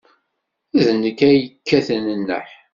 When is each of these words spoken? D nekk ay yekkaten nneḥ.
D 0.83 0.85
nekk 1.01 1.19
ay 1.29 1.37
yekkaten 1.41 2.03
nneḥ. 2.19 2.49